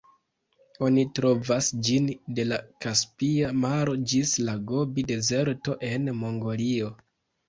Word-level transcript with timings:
Oni 0.85 1.01
trovas 1.17 1.65
ĝin 1.87 2.07
de 2.39 2.45
la 2.47 2.57
Kaspia 2.85 3.51
maro 3.65 3.93
ĝis 4.13 4.31
la 4.47 4.55
Gobi-dezerto 4.71 5.77
en 5.91 6.09
Mongolio. 6.23 6.91